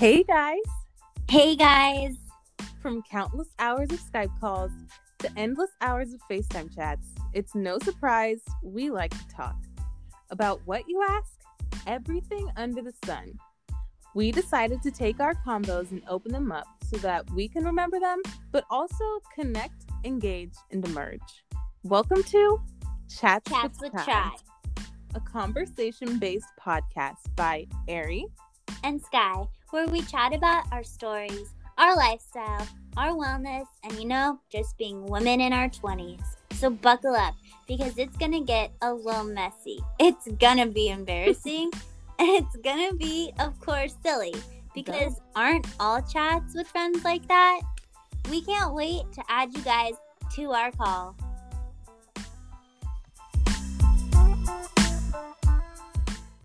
Hey 0.00 0.22
guys! 0.22 0.62
Hey 1.28 1.54
guys! 1.54 2.16
From 2.80 3.02
countless 3.02 3.48
hours 3.58 3.90
of 3.92 4.00
Skype 4.00 4.32
calls 4.40 4.70
to 5.18 5.30
endless 5.36 5.68
hours 5.82 6.14
of 6.14 6.22
FaceTime 6.22 6.74
chats, 6.74 7.06
it's 7.34 7.54
no 7.54 7.78
surprise 7.80 8.40
we 8.62 8.88
like 8.88 9.10
to 9.10 9.28
talk. 9.28 9.56
About 10.30 10.62
what 10.64 10.84
you 10.88 11.04
ask? 11.06 11.42
Everything 11.86 12.48
under 12.56 12.80
the 12.80 12.94
sun. 13.04 13.38
We 14.14 14.32
decided 14.32 14.80
to 14.84 14.90
take 14.90 15.20
our 15.20 15.34
combos 15.46 15.90
and 15.90 16.02
open 16.08 16.32
them 16.32 16.50
up 16.50 16.66
so 16.82 16.96
that 16.96 17.30
we 17.32 17.46
can 17.46 17.66
remember 17.66 18.00
them, 18.00 18.22
but 18.52 18.64
also 18.70 19.04
connect, 19.34 19.84
engage, 20.04 20.54
and 20.70 20.82
emerge. 20.82 21.44
Welcome 21.82 22.22
to 22.22 22.58
Chats, 23.14 23.50
Chats 23.50 23.78
with, 23.82 23.92
with 23.92 24.06
Chai, 24.06 24.30
a 25.14 25.20
conversation 25.20 26.18
based 26.18 26.48
podcast 26.58 27.18
by 27.36 27.66
Eri 27.86 28.24
and 28.84 29.00
Sky, 29.00 29.46
where 29.70 29.86
we 29.86 30.02
chat 30.02 30.34
about 30.34 30.64
our 30.72 30.82
stories, 30.82 31.54
our 31.78 31.96
lifestyle, 31.96 32.66
our 32.96 33.10
wellness, 33.10 33.66
and 33.84 33.92
you 33.94 34.06
know, 34.06 34.38
just 34.50 34.76
being 34.78 35.06
women 35.06 35.40
in 35.40 35.52
our 35.52 35.68
20s. 35.68 36.22
So 36.54 36.70
buckle 36.70 37.14
up 37.14 37.34
because 37.66 37.96
it's 37.98 38.16
gonna 38.16 38.42
get 38.42 38.72
a 38.82 38.92
little 38.92 39.24
messy. 39.24 39.80
It's 39.98 40.28
gonna 40.38 40.66
be 40.66 40.88
embarrassing. 40.88 41.70
and 42.18 42.28
it's 42.44 42.56
gonna 42.56 42.94
be, 42.94 43.32
of 43.38 43.58
course, 43.60 43.94
silly 44.02 44.34
because 44.74 45.20
aren't 45.34 45.66
all 45.78 46.02
chats 46.02 46.54
with 46.54 46.66
friends 46.66 47.04
like 47.04 47.26
that? 47.28 47.60
We 48.30 48.42
can't 48.42 48.74
wait 48.74 49.02
to 49.12 49.22
add 49.28 49.56
you 49.56 49.62
guys 49.62 49.94
to 50.34 50.52
our 50.52 50.70
call. 50.72 51.16